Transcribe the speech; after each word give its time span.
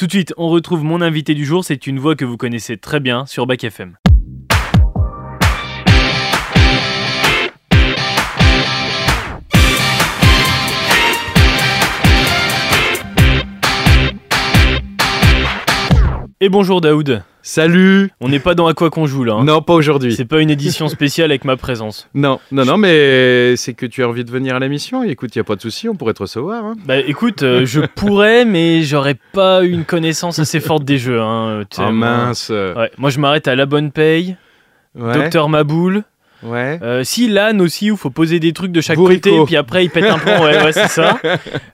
Tout 0.00 0.06
de 0.06 0.12
suite, 0.12 0.32
on 0.38 0.48
retrouve 0.48 0.82
mon 0.82 1.02
invité 1.02 1.34
du 1.34 1.44
jour, 1.44 1.62
c'est 1.62 1.86
une 1.86 1.98
voix 1.98 2.16
que 2.16 2.24
vous 2.24 2.38
connaissez 2.38 2.78
très 2.78 3.00
bien 3.00 3.26
sur 3.26 3.46
Bac 3.46 3.64
FM. 3.64 3.98
Et 16.42 16.48
bonjour 16.48 16.80
Daoud. 16.80 17.22
Salut 17.42 18.10
On 18.20 18.28
n'est 18.30 18.38
pas 18.38 18.54
dans 18.54 18.66
à 18.66 18.72
quoi 18.72 18.88
qu'on 18.88 19.04
joue 19.06 19.24
là. 19.24 19.34
hein. 19.34 19.44
Non, 19.44 19.60
pas 19.60 19.74
aujourd'hui. 19.74 20.14
C'est 20.14 20.24
pas 20.24 20.40
une 20.40 20.48
édition 20.48 20.88
spéciale 20.88 21.30
avec 21.30 21.44
ma 21.44 21.58
présence. 21.58 22.08
Non, 22.14 22.40
non, 22.50 22.64
non, 22.64 22.78
mais 22.78 23.56
c'est 23.56 23.74
que 23.74 23.84
tu 23.84 24.02
as 24.02 24.08
envie 24.08 24.24
de 24.24 24.30
venir 24.30 24.56
à 24.56 24.58
l'émission. 24.58 25.02
Écoute, 25.02 25.34
il 25.34 25.38
n'y 25.38 25.42
a 25.42 25.44
pas 25.44 25.56
de 25.56 25.60
souci, 25.60 25.86
on 25.88 25.96
pourrait 25.96 26.14
te 26.14 26.22
recevoir. 26.22 26.64
hein. 26.64 26.76
Bah 26.86 26.96
écoute, 26.98 27.42
euh, 27.42 27.66
je 27.66 27.80
pourrais, 27.94 28.46
mais 28.46 28.82
j'aurais 28.82 29.16
pas 29.34 29.62
une 29.64 29.84
connaissance 29.84 30.38
assez 30.38 30.60
forte 30.60 30.84
des 30.84 30.96
jeux. 30.96 31.20
Hein. 31.20 31.64
Tu 31.68 31.76
sais, 31.76 31.82
Oh 31.86 31.92
moi- 31.92 32.08
mince. 32.16 32.48
Ouais, 32.48 32.90
moi 32.96 33.10
je 33.10 33.18
m'arrête 33.20 33.46
à 33.46 33.54
La 33.54 33.66
Bonne 33.66 33.90
Paye, 33.92 34.36
Ouais. 34.98 35.12
Docteur 35.14 35.48
Maboul. 35.50 36.04
Ouais. 36.42 36.78
Euh, 36.82 37.04
si 37.04 37.28
l'âne 37.28 37.60
aussi, 37.60 37.90
où 37.90 37.96
faut 37.96 38.10
poser 38.10 38.40
des 38.40 38.52
trucs 38.52 38.72
de 38.72 38.80
chaque 38.80 38.96
Bourrico. 38.96 39.30
côté, 39.30 39.44
puis 39.46 39.56
après 39.56 39.84
il 39.84 39.90
pète 39.90 40.04
un 40.04 40.18
plomb. 40.18 40.42
Ouais, 40.42 40.62
ouais, 40.64 40.72
c'est 40.72 40.88
ça. 40.88 41.18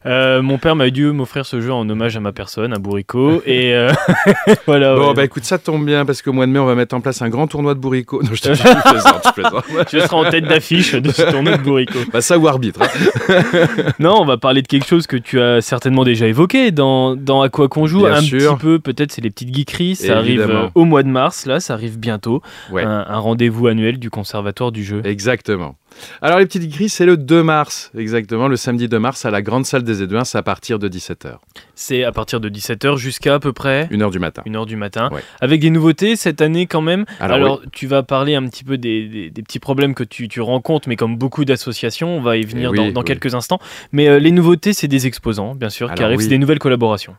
Euh, 0.06 0.41
mon 0.41 0.56
père 0.59 0.77
m'a 0.77 0.89
dû 0.91 1.06
m'offrir 1.11 1.45
ce 1.45 1.61
jeu 1.61 1.73
en 1.73 1.89
hommage 1.89 2.16
à 2.16 2.20
ma 2.20 2.30
personne, 2.30 2.73
à 2.73 2.79
Bourrico. 2.79 3.42
Et 3.45 3.75
euh, 3.75 3.91
voilà. 4.66 4.95
Bon, 4.95 5.09
ouais. 5.09 5.15
bah 5.15 5.25
écoute, 5.25 5.42
ça 5.45 5.59
tombe 5.59 5.84
bien 5.84 6.05
parce 6.05 6.23
qu'au 6.23 6.33
mois 6.33 6.47
de 6.47 6.52
mai, 6.52 6.61
on 6.61 6.65
va 6.65 6.77
mettre 6.77 6.95
en 6.95 7.01
place 7.01 7.23
un 7.23 7.29
grand 7.29 7.48
tournoi 7.48 7.75
de 7.75 7.80
bourricot. 7.80 8.23
Non, 8.23 8.30
je 8.33 8.41
te 8.42 8.55
je 8.55 8.62
plaisante, 8.62 9.23
je 9.27 9.33
plaisante. 9.33 9.65
Tu 9.89 10.01
seras 10.01 10.16
en 10.16 10.30
tête 10.30 10.45
d'affiche 10.45 10.92
de 10.95 11.11
ce 11.11 11.23
tournoi 11.23 11.56
de 11.56 11.62
Bourrico. 11.62 11.98
Bah, 12.12 12.20
ça 12.20 12.39
ou 12.39 12.47
arbitre. 12.47 12.83
hein. 12.83 13.92
Non, 13.98 14.20
on 14.20 14.25
va 14.25 14.37
parler 14.37 14.62
de 14.62 14.69
quelque 14.69 14.87
chose 14.87 15.06
que 15.09 15.17
tu 15.17 15.41
as 15.41 15.61
certainement 15.61 16.05
déjà 16.05 16.27
évoqué 16.28 16.70
dans, 16.70 17.17
dans 17.17 17.42
À 17.42 17.48
quoi 17.48 17.69
qu'on 17.69 17.87
joue. 17.89 18.03
Bien 18.05 18.14
un 18.14 18.20
sûr. 18.20 18.55
petit 18.55 18.61
peu, 18.62 18.78
peut-être, 18.78 19.11
c'est 19.11 19.23
les 19.23 19.30
petites 19.30 19.53
geekeries. 19.55 19.97
Ça 19.97 20.19
arrive 20.19 20.41
Évidemment. 20.41 20.64
euh, 20.67 20.69
au 20.77 20.84
mois 20.84 21.03
de 21.03 21.09
mars, 21.09 21.47
là, 21.47 21.59
ça 21.59 21.75
arrive 21.75 21.98
bientôt. 21.98 22.42
Ouais. 22.70 22.84
Un, 22.84 23.05
un 23.09 23.19
rendez-vous 23.19 23.67
annuel 23.67 23.98
du 23.98 24.09
Conservatoire 24.11 24.56
Exactement. 25.05 25.77
Alors, 26.22 26.39
les 26.39 26.47
petites 26.47 26.69
grilles, 26.70 26.89
c'est 26.89 27.06
le 27.06 27.16
2 27.16 27.42
mars, 27.42 27.91
exactement, 27.97 28.48
le 28.48 28.56
samedi 28.56 28.89
2 28.89 28.98
mars 28.98 29.25
à 29.25 29.30
la 29.30 29.42
grande 29.42 29.64
salle 29.66 29.83
des 29.83 30.03
Éduins, 30.03 30.25
c'est 30.25 30.38
à 30.38 30.42
partir 30.42 30.78
de 30.78 30.88
17h, 30.88 31.36
C'est 31.75 32.05
à 32.05 32.12
partir 32.12 32.41
de 32.41 32.48
17h 32.48 32.97
jusqu'à 32.97 33.34
à 33.34 33.38
peu 33.38 33.53
près 33.53 33.86
1h 33.91 34.11
du 34.11 34.19
matin. 34.19 34.42
1h 34.47 34.66
du 34.66 34.77
matin. 34.77 35.08
Ouais. 35.12 35.22
Avec 35.41 35.61
des 35.61 35.70
nouveautés 35.70 36.16
cette 36.16 36.41
année 36.41 36.66
quand 36.66 36.80
même? 36.83 37.05
Alors, 37.20 37.36
Alors, 37.36 37.62
tu 37.72 37.86
vas 37.86 38.03
parler 38.03 38.34
un 38.34 38.47
petit 38.47 38.64
peu 38.64 38.78
des, 38.78 39.08
des- 39.08 39.30
des 39.30 39.42
petits 39.42 39.58
problèmes 39.58 39.94
que 39.94 40.05
tu, 40.05 40.28
tu 40.28 40.41
rencontres, 40.41 40.88
mais 40.88 40.97
comme 40.97 41.16
beaucoup 41.16 41.44
d'associations, 41.44 42.16
on 42.16 42.20
va 42.20 42.36
y 42.36 42.42
venir 42.44 42.70
oui, 42.70 42.78
dans, 42.78 42.91
dans 42.92 43.00
oui. 43.00 43.06
quelques 43.06 43.34
instants. 43.34 43.58
Mais 43.92 44.08
euh, 44.08 44.19
les 44.19 44.31
nouveautés, 44.31 44.72
c'est 44.72 44.88
des 44.88 45.06
exposants, 45.06 45.55
bien 45.55 45.69
sûr, 45.70 45.88
qui 45.88 45.92
Alors, 46.00 46.06
arrivent, 46.06 46.20
c'est 46.20 46.28
des 46.28 46.38
nouvelles 46.38 46.58
collaborations. 46.58 47.14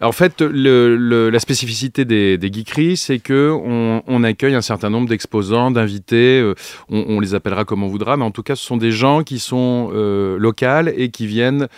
En 0.00 0.12
fait, 0.12 0.40
le- 0.40 0.96
le- 0.96 1.30
la 1.30 1.38
spécificité 1.38 2.04
des, 2.04 2.38
des 2.38 2.52
geekeries, 2.52 2.96
c'est 2.96 3.18
que 3.18 3.50
on, 3.52 4.02
on 4.06 4.24
accueille 4.24 4.54
un 4.54 4.62
certain 4.62 4.90
nombre 4.90 5.08
d'exposants, 5.08 5.70
d'invités. 5.70 6.40
euh, 6.40 6.54
on, 6.88 7.04
on 7.08 7.20
les 7.20 7.34
appellera 7.34 7.64
comme 7.64 7.82
on 7.82 7.88
voudra, 7.88 8.16
en 8.22 8.30
tout 8.30 8.42
cas, 8.42 8.56
ce 8.56 8.64
sont 8.64 8.76
des 8.76 8.92
gens 8.92 9.22
qui 9.22 9.38
sont 9.38 9.90
euh, 9.92 10.36
locales 10.38 10.92
et 10.96 11.10
qui 11.10 11.26
viennent 11.26 11.68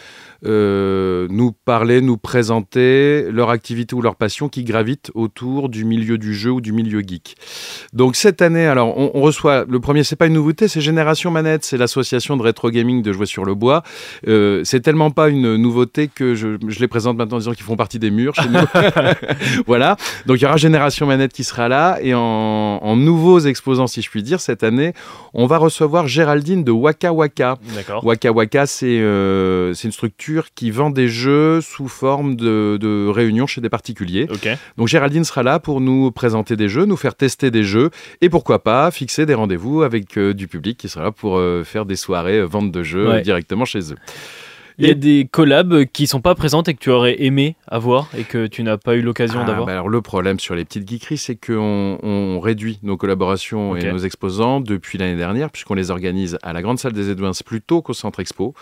euh, 0.44 1.26
nous 1.30 1.52
parler, 1.52 2.00
nous 2.00 2.16
présenter 2.16 3.26
leur 3.30 3.50
activité 3.50 3.94
ou 3.94 4.02
leur 4.02 4.16
passion 4.16 4.48
qui 4.48 4.64
gravitent 4.64 5.10
autour 5.14 5.68
du 5.68 5.84
milieu 5.84 6.18
du 6.18 6.34
jeu 6.34 6.50
ou 6.50 6.60
du 6.60 6.72
milieu 6.72 7.00
geek. 7.00 7.36
Donc 7.92 8.16
cette 8.16 8.42
année, 8.42 8.66
alors 8.66 8.96
on, 8.98 9.10
on 9.14 9.20
reçoit 9.20 9.64
le 9.68 9.80
premier, 9.80 10.04
c'est 10.04 10.16
pas 10.16 10.26
une 10.26 10.34
nouveauté, 10.34 10.68
c'est 10.68 10.80
Génération 10.80 11.30
Manette, 11.30 11.64
c'est 11.64 11.76
l'association 11.76 12.36
de 12.36 12.42
rétro 12.42 12.70
gaming 12.70 13.02
de 13.02 13.12
jouer 13.12 13.26
sur 13.26 13.44
le 13.44 13.54
bois. 13.54 13.82
Euh, 14.28 14.62
c'est 14.64 14.80
tellement 14.80 15.10
pas 15.10 15.28
une 15.28 15.56
nouveauté 15.56 16.08
que 16.08 16.34
je, 16.34 16.56
je 16.66 16.80
les 16.80 16.88
présente 16.88 17.16
maintenant 17.16 17.36
en 17.36 17.40
disant 17.40 17.52
qu'ils 17.52 17.64
font 17.64 17.76
partie 17.76 17.98
des 17.98 18.10
murs 18.10 18.34
chez 18.34 18.48
nous. 18.48 18.60
voilà. 19.66 19.96
Donc 20.26 20.38
il 20.38 20.42
y 20.42 20.46
aura 20.46 20.56
Génération 20.56 21.06
Manette 21.06 21.32
qui 21.32 21.44
sera 21.44 21.68
là 21.68 21.98
et 22.02 22.14
en, 22.14 22.20
en 22.20 22.96
nouveaux 22.96 23.40
exposants, 23.40 23.86
si 23.86 24.02
je 24.02 24.10
puis 24.10 24.22
dire, 24.22 24.40
cette 24.40 24.62
année, 24.62 24.92
on 25.32 25.46
va 25.46 25.58
recevoir 25.58 26.08
Géraldine 26.08 26.64
de 26.64 26.72
Waka 26.72 27.12
Waka. 27.12 27.58
Waka 28.02 28.32
Waka, 28.32 28.66
c'est 28.66 28.86
euh, 28.86 29.72
c'est 29.74 29.88
une 29.88 29.92
structure 29.92 30.33
qui 30.54 30.70
vend 30.70 30.90
des 30.90 31.08
jeux 31.08 31.60
sous 31.60 31.88
forme 31.88 32.36
de, 32.36 32.78
de 32.80 33.06
réunions 33.08 33.46
chez 33.46 33.60
des 33.60 33.68
particuliers. 33.68 34.26
Donc 34.76 34.88
Géraldine 34.88 35.24
sera 35.24 35.42
là 35.42 35.58
pour 35.58 35.80
nous 35.80 36.10
présenter 36.10 36.56
des 36.56 36.68
jeux, 36.68 36.84
nous 36.84 36.96
faire 36.96 37.14
tester 37.14 37.50
des 37.50 37.64
jeux 37.64 37.90
et 38.20 38.28
pourquoi 38.28 38.62
pas 38.62 38.90
fixer 38.90 39.26
des 39.26 39.34
rendez-vous 39.34 39.82
avec 39.82 40.16
euh, 40.18 40.34
du 40.34 40.48
public 40.48 40.76
qui 40.78 40.88
sera 40.88 41.04
là 41.04 41.12
pour 41.12 41.38
euh, 41.38 41.62
faire 41.64 41.84
des 41.86 41.96
soirées 41.96 42.38
euh, 42.38 42.44
vente 42.46 42.70
de 42.72 42.82
jeux 42.82 43.08
Ouais. 43.08 43.22
directement 43.22 43.64
chez 43.64 43.92
eux. 43.92 43.96
Il 44.78 44.88
y 44.88 44.90
a 44.90 44.94
des 44.94 45.28
collabs 45.30 45.84
qui 45.92 46.06
sont 46.06 46.20
pas 46.20 46.34
présentes 46.34 46.68
et 46.68 46.74
que 46.74 46.80
tu 46.80 46.90
aurais 46.90 47.22
aimé 47.22 47.54
avoir 47.68 48.08
et 48.18 48.24
que 48.24 48.46
tu 48.46 48.62
n'as 48.62 48.76
pas 48.76 48.96
eu 48.96 49.02
l'occasion 49.02 49.40
Ah, 49.42 49.46
d'avoir. 49.46 49.66
bah 49.66 49.72
alors 49.72 49.88
le 49.88 50.00
problème 50.02 50.40
sur 50.40 50.54
les 50.54 50.64
petites 50.64 50.88
geekeries, 50.88 51.16
c'est 51.18 51.36
qu'on 51.36 51.98
on 52.02 52.40
réduit 52.40 52.78
nos 52.82 52.96
collaborations 52.96 53.76
et 53.76 53.90
nos 53.92 53.98
exposants 53.98 54.60
depuis 54.60 54.98
l'année 54.98 55.16
dernière, 55.16 55.50
puisqu'on 55.50 55.74
les 55.74 55.90
organise 55.90 56.38
à 56.42 56.52
la 56.52 56.60
grande 56.62 56.78
salle 56.78 56.92
des 56.92 57.10
Edouins 57.10 57.30
plutôt 57.44 57.82
qu'au 57.82 57.92
centre 57.92 58.20
expo, 58.20 58.54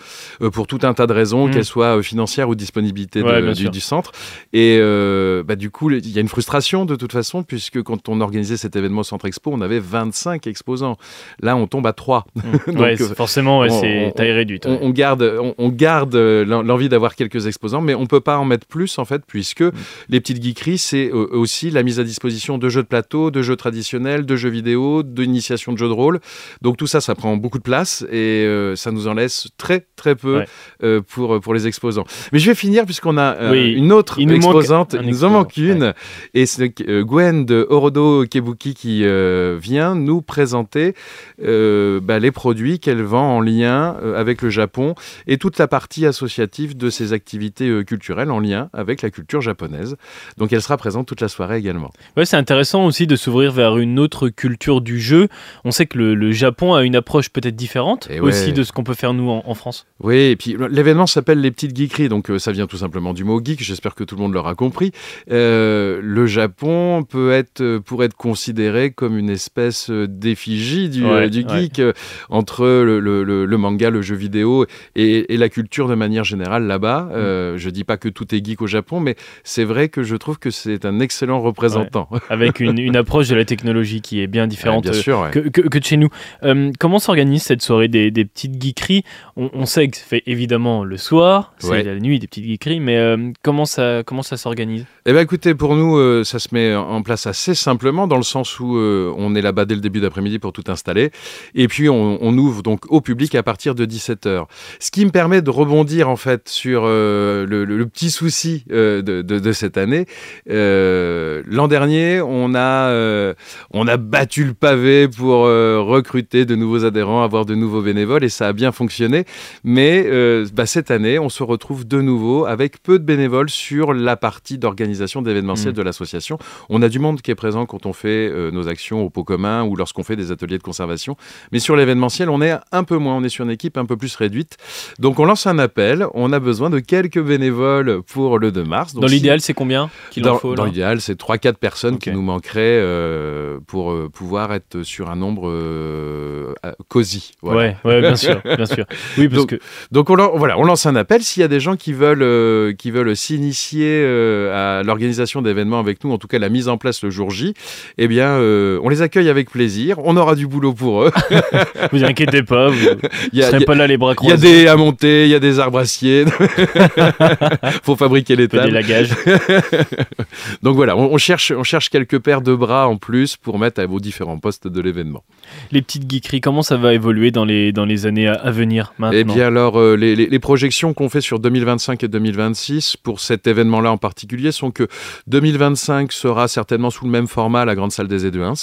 euh, 0.43 0.51
pour 0.51 0.67
tout 0.67 0.81
un 0.83 0.93
tas 0.95 1.07
de 1.07 1.13
raisons, 1.13 1.49
Mm. 1.49 1.51
qu'elles 1.51 1.65
soient 1.65 1.97
euh, 1.99 2.03
financières 2.03 2.49
ou 2.49 2.55
disponibilité 2.55 3.23
Ouais, 3.23 3.55
du, 3.55 3.81
centre. 3.81 4.13
Et 4.53 4.79
euh, 4.81 5.43
bah, 5.43 5.57
du 5.57 5.71
coup, 5.71 5.91
il 5.91 6.11
y 6.11 6.19
a 6.19 6.21
une 6.21 6.29
frustration 6.29 6.85
de 6.85 6.95
toute 6.97 7.13
façon, 7.13 7.43
puisque 7.43 7.83
quand 7.83 8.09
on 8.09 8.21
organisait 8.21 8.57
cet 8.57 8.77
événement 8.77 9.01
au 9.01 9.05
centre 9.05 9.27
expo, 9.27 9.51
on 9.53 9.61
avait 9.61 9.79
25 9.81 10.47
exposants. 10.47 10.97
Là, 11.41 11.57
on 11.57 11.67
tombe 11.67 11.87
à 11.87 11.93
3. 11.93 12.27
Mm. 12.35 12.73
Donc, 12.73 12.81
ouais, 12.83 12.93
euh, 13.01 13.07
c'est- 13.09 13.15
forcément, 13.15 13.61
ouais, 13.61 13.71
c'est 13.71 14.13
taille 14.17 14.33
réduite. 14.33 14.67
On, 14.67 14.79
on 14.83 14.91
garde, 14.91 15.23
on, 15.41 15.55
on 15.59 15.69
garde 15.69 16.02
euh, 16.15 16.45
l'en- 16.45 16.63
l'envie 16.63 16.89
d'avoir 16.89 17.15
quelques 17.17 17.47
exposants, 17.47 17.81
mais 17.81 17.95
on 17.95 18.07
peut 18.07 18.21
pas 18.21 18.39
en 18.39 18.45
mettre 18.45 18.67
plus 18.67 18.99
en 18.99 19.05
fait, 19.05 19.23
puisque 19.27 19.63
Mm. 19.63 19.73
les 20.09 20.21
petites 20.21 20.43
geekeries, 20.43 20.79
c'est 20.79 21.11
euh, 21.13 21.27
aussi 21.33 21.71
la 21.71 21.83
mise 21.83 21.99
à 22.01 22.05
disposition 22.05 22.59
de 22.59 22.69
jeux 22.69 22.83
de 22.83 22.89
plateau, 22.89 23.31
de 23.31 23.43
jeux 23.43 23.57
traditionnels, 23.57 24.27
de 24.27 24.37
jeux 24.37 24.49
vidéo, 24.51 25.03
d'initiation 25.03 25.73
de 25.73 25.79
jeux 25.79 25.89
de 25.89 25.93
rôle. 25.93 26.21
Donc 26.63 26.77
tout 26.77 26.87
ça, 26.87 27.01
ça 27.01 27.15
prend 27.15 27.37
beaucoup 27.37 27.59
de 27.59 27.63
place 27.63 28.05
et 28.11 28.45
euh, 28.47 28.77
ça 28.77 28.91
nous 28.91 29.07
en 29.09 29.15
laisse 29.15 29.49
très 29.59 29.87
très 29.97 30.15
peu 30.15 30.39
Ouais. 30.39 30.47
euh, 30.83 31.01
pour 31.07 31.41
pour 31.41 31.55
les 31.55 31.67
exposants. 31.67 32.05
Mais 32.33 32.39
je 32.39 32.47
vais 32.51 32.55
finir 32.55 32.85
puisqu'on 32.85 33.19
a 33.19 33.37
euh, 33.37 33.51
Oui, 33.53 33.73
une 33.73 33.93
autre 33.93 34.19
il 34.19 34.31
exposante. 34.33 34.97
Il 35.01 35.09
nous 35.09 35.25
en 35.25 35.31
manque 35.31 35.57
une, 35.57 35.93
et 36.35 36.47
c'est 36.47 36.73
euh, 36.89 37.03
Gwen 37.05 37.45
de 37.45 37.67
Orodo 37.69 38.25
Kebuki 38.27 38.75
qui 38.75 39.05
euh, 39.05 39.59
vient 39.61 39.95
nous 39.95 40.23
présenter 40.23 40.95
euh, 41.43 42.01
bah, 42.01 42.19
les 42.19 42.31
produits 42.31 42.79
qu'elle 42.79 43.03
vend 43.03 43.37
en 43.37 43.41
lien 43.41 43.97
euh, 44.03 44.19
avec 44.19 44.41
le 44.43 44.49
Japon 44.51 44.95
et 45.27 45.37
toute 45.39 45.59
la 45.59 45.69
partie 45.69 45.92
associative 46.01 46.77
de 46.77 46.91
ses 46.91 47.13
activités 47.13 47.69
euh, 47.69 47.85
culturelles 47.85 48.31
en 48.31 48.41
lien 48.41 48.69
avec 48.73 49.03
la 49.03 49.11
culture 49.11 49.41
japonaise. 49.41 49.97
Donc 50.39 50.53
elle 50.53 50.63
sera 50.63 50.77
présente 50.77 51.07
toute 51.07 51.21
la 51.21 51.29
soirée 51.29 51.59
également. 51.59 51.91
Ouais, 52.17 52.25
c'est 52.25 52.37
intéressant 52.37 52.85
aussi 52.87 53.07
de 53.07 53.17
s'ouvrir 53.17 53.53
vers 53.53 53.77
une 53.79 53.99
autre 53.99 54.29
culture 54.29 54.81
du 54.81 55.01
jeu. 55.01 55.29
On 55.65 55.71
sait 55.71 55.87
que 55.87 55.99
le, 55.99 56.15
le 56.15 56.33
Japon 56.33 56.75
a 56.75 56.83
une 56.83 56.97
approche 56.97 57.29
peut-être 57.29 57.57
différente 57.57 58.09
Et 58.11 58.21
ouais. 58.21 58.29
aussi 58.29 58.53
de 58.53 58.63
ce 58.63 58.73
qu'on 58.73 58.85
peut 58.85 58.95
faire 58.95 59.13
nous 59.15 59.29
en, 59.31 59.43
en 59.47 59.55
France. 59.55 59.87
Oui, 60.01 60.17
et 60.17 60.37
puis 60.37 60.57
l'événement 60.71 61.07
s'appelle 61.07 61.41
les 61.41 61.51
petites 61.51 61.77
geekeries, 61.77 62.09
donc 62.09 62.31
euh, 62.31 62.39
ça 62.39 62.53
vient 62.53 62.67
tout 62.67 62.77
simplement 62.79 63.13
du 63.15 63.25
mot 63.25 63.41
geek, 63.45 63.63
j'espère 63.63 63.95
que 63.95 64.05
tout 64.05 64.17
le 64.17 64.23
monde 64.23 64.33
l'aura 64.35 64.55
compris. 64.55 64.93
Euh, 65.31 66.01
le 66.03 66.27
Japon 66.27 67.05
peut 67.09 67.33
être, 67.33 67.79
pourrait 67.79 68.07
être 68.07 68.17
considéré 68.17 68.91
comme 68.91 69.17
une 69.19 69.31
espèce 69.31 69.91
d'effigie 69.91 70.89
du, 70.89 71.03
Ouais, 71.05 71.27
euh, 71.27 71.29
du 71.29 71.45
ouais. 71.45 71.63
geek 71.63 71.83
entre 72.31 72.65
le, 72.67 73.01
le- 73.01 73.25
le- 73.25 73.45
le 73.47 73.57
manga, 73.57 73.91
le 73.91 74.03
jeu 74.03 74.15
vidéo 74.15 74.67
et, 74.97 75.33
et 75.35 75.37
la 75.37 75.49
culture 75.49 75.82
de 75.89 75.95
manière 75.95 76.25
générale 76.25 76.65
là-bas. 76.67 77.09
Mm. 77.11 77.13
Euh, 77.15 77.59
je 77.59 77.71
dis 77.71 77.85
pas 77.85 77.97
que 77.97 78.09
tout 78.09 78.35
est 78.35 78.45
geek 78.45 78.61
au 78.63 78.67
Japon, 78.67 79.01
mais 79.01 79.17
c'est 79.45 79.65
vrai 79.65 79.89
que 79.89 80.03
je 80.03 80.17
trouve 80.17 80.39
que 80.39 80.51
c'est 80.51 80.85
un 80.85 81.01
excellent 81.01 81.41
représentant. 81.41 82.09
avec 82.31 82.61
une, 82.61 82.79
une 82.79 82.97
approche 82.97 83.29
de 83.29 83.35
la 83.37 83.45
technologie 83.45 84.01
qui 84.01 84.21
est 84.21 84.27
bien 84.27 84.47
différente 84.47 84.85
Ouais, 84.85 84.91
bien 84.93 84.99
euh, 84.99 85.03
sûr, 85.03 85.21
ouais. 85.21 85.31
que, 85.31 85.41
que- 85.41 85.61
que 85.69 85.79
de 85.79 85.85
chez 85.85 85.97
nous. 85.97 86.09
Euh, 86.43 86.71
comment 86.79 86.99
s'organise 86.99 87.43
cette 87.43 87.63
soirée 87.63 87.89
des, 87.89 88.11
des 88.11 88.25
petites 88.25 88.61
geekeries? 88.63 89.03
On, 89.37 89.51
on 89.53 89.67
sait 89.67 89.89
que 89.89 89.97
c'est 89.97 90.05
fait 90.05 90.23
évidemment 90.27 90.85
le 90.85 90.97
soir, 90.97 91.55
c'est 91.59 91.83
la 91.83 91.99
nuit 91.99 92.19
des 92.19 92.27
petites 92.27 92.45
geekeries, 92.45 92.81
mais 92.81 92.97
euh, 92.97 93.31
comment 93.43 93.65
ça, 93.65 94.03
comment 94.05 94.23
ça 94.23 94.37
s'organise? 94.37 94.85
Eh 95.07 95.13
bien, 95.13 95.21
écoutez, 95.21 95.55
pour 95.55 95.75
nous, 95.75 96.25
ça 96.25 96.39
se 96.39 96.49
met 96.53 96.75
en 96.75 97.03
place 97.03 97.27
assez 97.27 97.55
simplement, 97.55 98.07
dans 98.07 98.17
le 98.17 98.23
sens 98.23 98.61
où 98.61 98.77
on 98.77 99.35
est 99.35 99.43
là-bas 99.43 99.65
dès 99.65 99.75
le 99.75 99.81
début 99.81 100.01
d'après-midi 100.01 100.39
pour 100.39 100.53
tout 100.53 100.65
installer. 100.69 101.11
Et 101.55 101.69
puis, 101.69 101.89
on, 101.89 102.19
on 102.23 102.37
ouvre 102.39 102.63
donc 102.63 102.91
au 102.91 103.01
public 103.01 103.35
à 103.35 103.43
partir 103.43 103.75
de 103.75 103.85
17h. 103.85 104.45
Ce 104.79 104.91
qui 104.91 105.05
me 105.05 105.11
permet 105.11 105.43
de 105.43 105.51
rebondir, 105.51 105.72
en 105.73 106.17
fait, 106.17 106.49
sur 106.49 106.83
euh, 106.85 107.47
le, 107.47 107.65
le- 107.65 107.77
le 107.79 107.87
petit 107.87 108.11
souci 108.11 108.65
euh, 108.71 109.01
de, 109.03 109.23
de- 109.23 109.39
de 109.39 109.53
cette 109.53 109.77
année. 109.79 110.07
Euh, 110.51 111.43
L'an 111.47 111.69
dernier, 111.69 112.21
on 112.21 112.55
a, 112.55 113.35
on 113.73 113.89
a 113.89 113.97
battu 113.97 114.45
le 114.45 114.55
pavé 114.55 115.09
pour 115.09 115.41
recruter 115.43 116.45
de 116.45 116.55
nouveaux 116.55 116.85
adhérents, 116.85 117.23
avoir 117.23 117.45
de 117.47 117.55
nouveaux 117.55 117.83
bénévoles, 117.83 118.25
et 118.25 118.29
ça 118.29 118.49
a 118.49 118.53
bien 118.53 118.73
fonctionné. 118.73 119.25
Mais 119.65 120.09
bah, 120.53 120.67
cette 120.67 120.91
année, 120.91 121.19
on 121.19 121.29
se 121.29 121.43
retrouve 121.43 121.87
de 121.87 122.01
nouveau 122.01 122.45
avec 122.47 122.83
peu 122.83 122.99
de 122.99 123.05
bénévoles 123.05 123.51
sur 123.51 123.93
la 123.95 124.17
partie 124.17 124.59
d'organisation 124.59 125.23
d'événementiel 125.23 125.73
Mm. 125.73 125.77
de 125.77 125.83
l'association. 125.83 126.39
On 126.69 126.83
a 126.83 126.89
du 126.89 126.99
monde 126.99 127.21
qui 127.23 127.31
est 127.31 127.35
présent 127.37 127.67
quand 127.67 127.87
on 127.87 127.93
fait 127.93 128.31
nos 128.53 128.69
actions 128.69 129.03
au 129.03 129.11
pot 129.11 129.25
commun 129.25 129.65
ou 129.65 129.77
lorsqu'on 129.77 130.03
fait 130.03 130.17
des 130.17 130.31
ateliers 130.33 130.59
de 130.59 130.63
conservation. 130.63 131.17
Mais 131.53 131.59
sur 131.59 131.77
l'événementiel, 131.77 132.29
on 132.31 132.41
est 132.43 132.55
un 132.73 132.85
peu 132.85 132.97
moins, 132.97 133.17
on 133.17 133.25
est 133.25 133.29
sur 133.29 133.45
une 133.45 133.51
équipe 133.51 133.77
un 133.79 133.85
peu 133.87 133.97
plus 133.97 134.15
réduite. 134.17 134.57
Donc 134.99 135.19
on 135.19 135.25
lance 135.25 135.47
un 135.47 135.59
appel. 135.63 136.07
On 136.15 136.33
a 136.33 136.39
besoin 136.41 136.69
de 136.69 136.79
quelques 136.81 137.21
bénévoles 137.23 138.03
pour 138.03 138.39
le 138.39 138.53
2 138.53 138.65
mars. 138.65 138.95
dans 138.95 139.07
l'idéal, 139.07 139.41
c'est 139.41 139.55
combien 139.55 139.89
qu'il 140.11 140.23
dans, 140.25 140.35
en 140.35 140.39
faut 140.39 140.55
Dans 140.55 140.65
l'idéal, 140.67 141.01
c'est 141.01 141.19
3-4 141.19 141.55
personnes 141.55 141.99
qui 141.99 142.11
nous 142.11 142.21
manqueraient 142.23 142.61
euh, 142.61 143.59
pour 143.67 143.93
euh, 143.93 144.11
pouvoir 144.13 144.53
être 144.53 144.83
sur 144.83 145.09
un 145.11 145.17
nombre 145.17 145.49
euh, 145.49 146.53
euh, 146.67 146.73
cosy. 146.89 147.33
Voilà. 147.41 147.61
Ouais, 147.61 147.77
ouais, 147.85 148.01
bien 148.03 148.17
sûr, 148.17 148.41
bien 148.57 148.67
sûr. 148.67 148.85
Oui, 149.17 149.29
parce 149.29 149.41
Donc, 149.41 149.51
que 149.51 149.57
Donc 149.91 150.11
on, 150.11 150.37
voilà, 150.37 150.59
on 150.59 150.65
lance 150.65 150.85
un 150.87 150.97
appel. 150.97 151.23
S'il 151.23 151.41
y 151.41 151.45
a 151.45 151.49
des 151.49 151.61
gens 151.61 151.77
qui 151.77 151.93
veulent, 151.93 152.75
qui 152.77 152.91
veulent 152.91 153.17
s'initier 153.17 154.05
à 154.53 154.83
l'organisation 154.85 155.41
d'événements 155.43 155.79
avec 155.81 156.05
nous, 156.05 156.13
en 156.13 156.19
tout 156.19 156.29
cas 156.29 156.39
la 156.39 156.49
mise 156.49 156.69
en 156.69 156.77
place 156.77 157.03
le 157.03 157.11
jour 157.11 157.31
J, 157.31 157.55
eh 157.99 158.09
bien, 158.09 158.37
on 158.39 158.89
les 158.89 159.01
accueille 159.03 159.29
avec 159.31 159.51
plaisir. 159.51 159.97
On 160.05 160.17
aura 160.17 160.35
du 160.35 160.47
boulot 160.47 160.73
pour 160.75 161.05
eux. 161.05 161.13
vous 161.93 162.05
inquiétez 162.05 162.43
pas, 162.43 162.69
vous 162.69 162.77
ne 163.33 163.43
serez 163.43 163.57
a- 163.63 163.67
pas 163.67 163.75
là 163.75 163.87
les 163.87 163.97
bras 163.97 164.15
il 164.23 164.29
y 164.29 164.33
a 164.33 164.37
croisés. 164.37 164.63
des 164.63 164.67
à 164.69 164.77
monter, 164.77 165.25
il 165.25 165.31
y 165.31 165.35
a 165.35 165.39
des 165.41 165.52
arbres 165.61 165.79
à 165.79 165.85
scier. 165.85 166.25
Faut 167.83 167.97
fabriquer 167.97 168.37
les 168.37 168.49
tables. 168.49 168.73
Donc 170.63 170.77
voilà, 170.77 170.97
on, 170.97 171.13
on 171.13 171.19
cherche, 171.19 171.53
on 171.57 171.63
cherche 171.65 171.89
quelques 171.91 172.19
paires 172.19 172.43
de 172.43 172.55
bras 172.55 172.89
en 172.89 172.97
plus 172.97 173.37
pour 173.37 173.59
mettre 173.59 173.81
à 173.81 173.87
vos 173.87 174.01
différents 174.01 174.39
postes 174.39 174.69
de 174.69 174.81
l'événement. 174.81 175.25
Les 175.71 175.83
petites 175.83 176.11
geekeries, 176.11 176.41
comment 176.41 176.63
ça 176.63 176.77
va 176.77 176.95
évoluer 176.95 177.31
dans 177.31 177.45
les, 177.45 177.73
dans 177.73 177.85
les 177.85 178.07
années 178.07 178.29
à, 178.29 178.35
à 178.35 178.51
venir 178.51 178.93
maintenant 178.99 179.19
Eh 179.19 179.25
bien 179.25 179.47
alors, 179.47 179.79
euh, 179.79 179.97
les, 179.97 180.17
les- 180.17 180.27
les 180.27 180.39
projections 180.39 180.95
qu'on 180.95 181.09
fait 181.09 181.21
sur 181.21 181.39
2025 181.41 182.03
et 182.05 182.09
2026 182.09 182.97
pour 182.97 183.21
cet 183.21 183.47
événement-là 183.47 183.91
en 183.93 183.99
particulier 183.99 184.53
sont 184.53 184.71
que 184.71 184.87
2025 185.27 186.13
sera 186.13 186.49
certainement 186.49 186.91
sous 186.91 187.05
le 187.05 187.11
même 187.11 187.27
format 187.29 187.63
à 187.63 187.65
la 187.65 187.75
grande 187.75 187.93
salle 187.93 188.09
des 188.09 188.27
Éduins. 188.27 188.55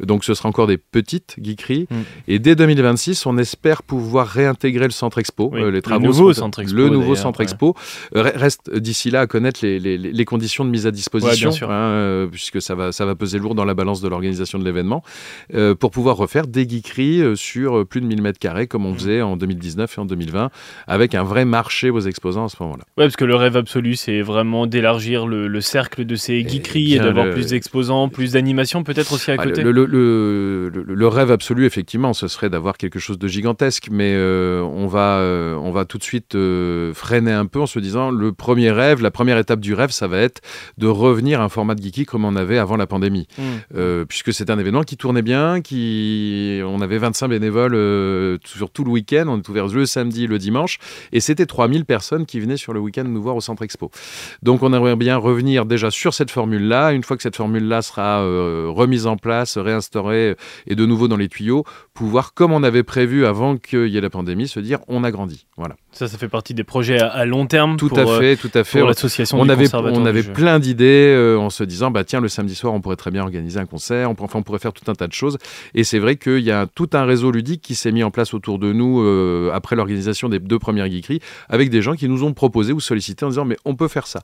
Donc 0.00 0.24
ce 0.24 0.34
sera 0.34 0.48
encore 0.48 0.66
des 0.66 0.78
petites 0.78 1.36
geekeries. 1.42 1.86
Mm. 1.90 1.96
Et 2.28 2.38
dès 2.38 2.54
2026, 2.56 3.26
on 3.26 3.38
espère 3.38 3.82
pouvoir 3.82 4.26
réintégrer 4.28 4.84
le 4.84 4.90
centre 4.90 5.18
expo. 5.18 5.50
Oui, 5.52 5.60
Euh, 5.60 5.64
le 5.66 5.70
les 5.70 5.82
travaux 5.82 6.01
nouveau 6.08 6.32
centre 6.32 6.60
expo, 6.60 6.76
Le 6.76 6.88
nouveau 6.88 7.14
centre 7.14 7.40
expo. 7.40 7.74
Euh, 8.16 8.22
re- 8.24 8.36
Reste 8.36 8.74
d'ici 8.74 9.10
là 9.10 9.20
à 9.20 9.26
connaître 9.26 9.60
les, 9.62 9.78
les- 9.78 9.98
les 9.98 10.24
conditions 10.24 10.64
de 10.64 10.70
mise 10.70 10.86
à 10.86 10.90
disposition, 10.90 11.50
sûr. 11.50 11.70
hein, 11.70 11.74
euh, 11.90 12.26
puisque 12.26 12.60
ça 12.62 12.74
va, 12.74 12.92
ça 12.92 13.04
va 13.06 13.14
peser 13.14 13.38
lourd 13.38 13.54
dans 13.54 13.64
la 13.64 13.74
balance 13.74 14.00
de 14.00 14.08
l'organisation 14.08 14.58
de 14.58 14.64
l'événement, 14.64 15.02
euh, 15.54 15.74
pour 15.74 15.90
pouvoir 15.90 16.16
refaire 16.16 16.46
des 16.46 16.68
geekeries 16.68 17.36
sur 17.36 17.86
plus 17.86 18.00
de 18.00 18.06
1000 18.06 18.22
mètres 18.22 18.38
carrés 18.38 18.66
comme 18.66 18.82
Mm. 18.82 18.86
on 18.86 18.94
faisait 18.94 19.22
en 19.22 19.36
2019 19.36 19.96
et 19.96 20.00
en 20.00 20.04
2020, 20.04 20.50
avec 20.86 21.14
un 21.14 21.22
vrai 21.22 21.44
marché 21.44 21.90
aux 21.90 22.00
exposants 22.00 22.44
à 22.46 22.48
ce 22.48 22.56
moment-là. 22.60 22.84
Ouais, 22.98 23.04
parce 23.04 23.16
que 23.16 23.24
le 23.24 23.34
rêve 23.36 23.56
absolu, 23.56 23.96
c'est 23.96 24.20
vraiment 24.22 24.66
d'élargir 24.66 25.26
le, 25.26 25.46
le 25.48 25.60
cercle 25.60 26.04
de 26.04 26.14
ces 26.16 26.46
geekeries 26.46 26.94
et, 26.94 26.98
d'avoir 26.98 27.26
le- 27.26 27.32
plus 27.32 27.46
d'exposants, 27.46 28.08
plus 28.08 28.32
d'animations 28.32 28.82
peut-être 28.82 29.12
aussi 29.12 29.30
à 29.30 29.36
Ah, 29.38 29.44
côté. 29.44 29.62
le, 29.62 29.70
le- 29.72 29.86
le- 29.86 30.68
le- 30.68 30.94
le 30.94 31.08
rêve 31.08 31.30
absolu, 31.30 31.64
effectivement, 31.66 32.12
ce 32.12 32.28
serait 32.28 32.50
d'avoir 32.50 32.76
quelque 32.76 32.98
chose 32.98 33.18
de 33.18 33.28
gigantesque, 33.28 33.88
mais 33.90 34.12
euh, 34.14 34.60
on, 34.62 34.86
va, 34.86 35.18
euh, 35.18 35.54
on 35.56 35.70
va 35.70 35.84
tout 35.92 35.98
de 35.98 36.04
suite 36.04 36.36
euh, 36.36 36.94
freiner 36.94 37.32
un 37.32 37.44
peu 37.44 37.60
en 37.60 37.66
se 37.66 37.78
disant 37.78 38.10
le 38.10 38.32
premier 38.32 38.70
rêve, 38.70 39.02
la 39.02 39.10
première 39.10 39.36
étape 39.36 39.60
du 39.60 39.74
rêve, 39.74 39.90
ça 39.90 40.08
va 40.08 40.20
être 40.20 40.40
de 40.78 40.86
revenir 40.86 41.42
à 41.42 41.44
un 41.44 41.50
format 41.50 41.74
de 41.74 41.82
geeky 41.82 42.06
comme 42.06 42.24
on 42.24 42.34
avait 42.34 42.56
avant 42.56 42.78
la 42.78 42.86
pandémie. 42.86 43.28
Mm. 43.36 43.42
Euh, 43.76 44.06
puisque 44.06 44.32
c'est 44.32 44.48
un 44.48 44.58
événement 44.58 44.84
qui 44.84 44.96
tournait 44.96 45.20
bien, 45.20 45.60
qui 45.60 46.62
on 46.64 46.80
avait 46.80 46.96
25 46.96 47.28
bénévoles 47.28 47.74
euh, 47.74 48.38
sur 48.46 48.70
tout 48.70 48.84
le 48.84 48.90
week-end, 48.90 49.26
on 49.28 49.36
est 49.36 49.46
ouvert 49.50 49.66
le 49.66 49.84
samedi, 49.84 50.26
le 50.26 50.38
dimanche, 50.38 50.78
et 51.12 51.20
c'était 51.20 51.44
3000 51.44 51.84
personnes 51.84 52.24
qui 52.24 52.40
venaient 52.40 52.56
sur 52.56 52.72
le 52.72 52.80
week-end 52.80 53.04
nous 53.04 53.20
voir 53.20 53.36
au 53.36 53.42
Centre 53.42 53.62
Expo. 53.62 53.90
Donc 54.42 54.62
on 54.62 54.72
aimerait 54.72 54.96
bien 54.96 55.18
revenir 55.18 55.66
déjà 55.66 55.90
sur 55.90 56.14
cette 56.14 56.30
formule-là, 56.30 56.92
une 56.92 57.02
fois 57.02 57.18
que 57.18 57.22
cette 57.22 57.36
formule-là 57.36 57.82
sera 57.82 58.22
remise 58.22 59.06
en 59.06 59.18
place, 59.18 59.58
réinstaurée 59.58 60.36
et 60.66 60.74
de 60.74 60.86
nouveau 60.86 61.06
dans 61.06 61.18
les 61.18 61.28
tuyaux, 61.28 61.64
pouvoir, 61.92 62.32
comme 62.32 62.52
on 62.52 62.62
avait 62.62 62.82
prévu 62.82 63.26
avant 63.26 63.58
qu'il 63.58 63.88
y 63.88 63.98
ait 63.98 64.00
la 64.00 64.08
pandémie, 64.08 64.48
se 64.48 64.58
dire 64.58 64.78
on 64.88 65.04
a 65.04 65.10
grandi. 65.10 65.44
Voilà. 65.58 65.76
Ça, 65.94 66.08
ça 66.08 66.16
fait 66.16 66.28
partie 66.28 66.54
des 66.54 66.64
projets 66.64 66.98
à, 67.00 67.08
à 67.08 67.24
long 67.26 67.46
terme 67.46 67.76
Tout 67.76 67.88
pour, 67.88 67.98
à 67.98 68.02
euh, 68.02 68.18
fait, 68.18 68.36
tout 68.36 68.50
à 68.54 68.64
fait. 68.64 68.78
pour 68.78 68.88
l'association 68.88 69.38
on 69.38 69.48
avait, 69.48 69.66
on 69.74 70.06
avait 70.06 70.22
plein 70.22 70.58
d'idées 70.58 71.12
euh, 71.14 71.36
en 71.38 71.50
se 71.50 71.64
disant 71.64 71.90
bah 71.90 72.02
tiens 72.02 72.20
le 72.20 72.28
samedi 72.28 72.54
soir 72.54 72.72
on 72.72 72.80
pourrait 72.80 72.96
très 72.96 73.10
bien 73.10 73.22
organiser 73.22 73.60
un 73.60 73.66
concert 73.66 74.10
on, 74.10 74.14
pourrait- 74.14 74.30
enfin, 74.30 74.38
on 74.38 74.42
pourrait 74.42 74.58
faire 74.58 74.72
tout 74.72 74.90
un 74.90 74.94
tas 74.94 75.06
de 75.06 75.12
choses 75.12 75.36
et 75.74 75.84
c'est 75.84 75.98
vrai 75.98 76.16
qu'il 76.16 76.38
y 76.40 76.50
a 76.50 76.66
tout 76.66 76.88
un 76.94 77.04
réseau 77.04 77.30
ludique 77.30 77.60
qui 77.60 77.74
s'est 77.74 77.92
mis 77.92 78.02
en 78.02 78.10
place 78.10 78.32
autour 78.32 78.58
de 78.58 78.72
nous 78.72 79.02
euh, 79.02 79.50
après 79.52 79.76
l'organisation 79.76 80.28
des 80.30 80.38
deux 80.38 80.58
premières 80.58 80.90
geekeries 80.90 81.20
avec 81.50 81.68
des 81.68 81.82
gens 81.82 81.94
qui 81.94 82.08
nous 82.08 82.24
ont 82.24 82.32
proposé 82.32 82.72
ou 82.72 82.80
sollicité 82.80 83.24
en 83.24 83.28
disant 83.28 83.44
mais 83.44 83.56
on 83.64 83.74
peut 83.76 83.88
faire 83.88 84.06
ça 84.06 84.20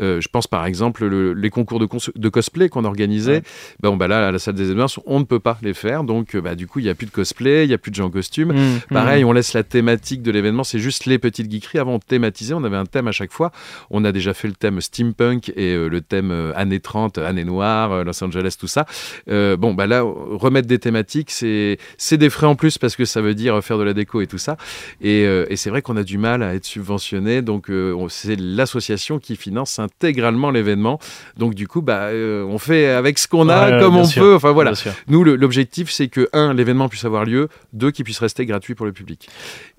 Euh, 0.00 0.20
je 0.20 0.28
pense 0.28 0.46
par 0.46 0.66
exemple 0.66 1.04
le- 1.06 1.32
les 1.34 1.50
concours 1.50 1.80
de, 1.80 1.86
cons- 1.86 1.98
de 2.14 2.28
cosplay 2.28 2.68
qu'on 2.68 2.84
organisait 2.84 3.28
Ouais. 3.28 3.42
bon 3.82 3.96
bah 3.96 4.06
là 4.08 4.28
à 4.28 4.30
la 4.32 4.38
salle 4.38 4.54
des 4.54 4.64
événements 4.70 4.86
on 5.06 5.18
ne 5.18 5.24
peut 5.24 5.40
pas 5.40 5.58
les 5.62 5.74
faire 5.74 6.04
donc 6.04 6.36
bah, 6.36 6.54
du 6.54 6.66
coup 6.66 6.78
il 6.78 6.86
y 6.86 6.88
a 6.88 6.94
plus 6.94 7.06
de 7.06 7.10
cosplay 7.10 7.64
il 7.64 7.70
y 7.70 7.74
a 7.74 7.78
plus 7.78 7.90
de 7.90 7.96
gens 7.96 8.06
en 8.06 8.10
costume 8.10 8.52
Mm, 8.52 8.94
Pareil, 8.94 9.24
mm. 9.24 9.26
on 9.26 9.32
laisse 9.32 9.52
la 9.52 9.62
thématique 9.64 10.22
de 10.22 10.30
l'événement, 10.30 10.62
c'est 10.64 10.78
juste 10.78 11.06
les 11.08 11.18
petites 11.18 11.50
geekeries. 11.50 11.78
Avant, 11.78 11.94
on 11.94 11.98
thématisait, 11.98 12.54
on 12.54 12.64
avait 12.64 12.76
un 12.76 12.86
thème 12.86 13.08
à 13.08 13.12
chaque 13.12 13.32
fois. 13.32 13.50
On 13.90 14.04
a 14.04 14.12
déjà 14.12 14.34
fait 14.34 14.48
le 14.48 14.54
thème 14.54 14.80
steampunk 14.80 15.50
et 15.56 15.74
euh, 15.74 15.88
le 15.88 16.00
thème 16.00 16.30
euh, 16.30 16.52
années 16.54 16.80
30, 16.80 17.18
années 17.18 17.44
noires, 17.44 17.92
euh, 17.92 18.04
Los 18.04 18.22
Angeles, 18.22 18.56
tout 18.58 18.68
ça. 18.68 18.86
Euh, 19.30 19.56
bon, 19.56 19.74
bah 19.74 19.86
là, 19.86 20.02
remettre 20.02 20.68
des 20.68 20.78
thématiques, 20.78 21.30
c'est 21.30 21.78
des 22.12 22.30
frais 22.30 22.46
en 22.46 22.54
plus 22.56 22.78
parce 22.78 22.96
que 22.96 23.04
ça 23.04 23.20
veut 23.20 23.34
dire 23.34 23.62
faire 23.64 23.78
de 23.78 23.84
la 23.84 23.94
déco 23.94 24.20
et 24.20 24.26
tout 24.26 24.38
ça. 24.38 24.56
Et, 25.00 25.24
euh, 25.26 25.46
et 25.50 25.56
c'est 25.56 25.70
vrai 25.70 25.82
qu'on 25.82 25.96
a 25.96 26.02
du 26.02 26.18
mal 26.18 26.42
à 26.42 26.54
être 26.54 26.64
subventionné, 26.64 27.42
donc 27.42 27.70
euh, 27.70 27.92
on- 27.94 28.08
c'est 28.08 28.36
l'association 28.38 29.18
qui 29.18 29.36
finance 29.36 29.78
intégralement 29.78 30.50
l'événement. 30.50 30.98
Donc 31.36 31.54
du 31.54 31.66
coup, 31.68 31.82
bah, 31.82 32.04
euh, 32.08 32.44
on 32.44 32.58
fait 32.58 32.86
avec 32.88 33.18
ce 33.18 33.28
qu'on 33.28 33.48
a, 33.48 33.70
Ouais, 33.72 33.80
comme 33.80 33.96
on 33.96 34.04
sûr, 34.04 34.22
peut. 34.22 34.34
Enfin 34.34 34.52
voilà. 34.52 34.72
Nous, 35.08 35.24
l'objectif, 35.24 35.90
c'est 35.90 36.08
que, 36.08 36.28
un, 36.32 36.54
l'événement 36.54 36.88
puisse 36.88 37.04
avoir 37.04 37.24
lieu, 37.24 37.48
deux, 37.72 37.90
qu'il 37.90 38.04
puisse 38.04 38.18
rester 38.18 38.46
gratuit 38.46 38.74
pour 38.74 38.86
le 38.86 38.92
public. 38.92 39.28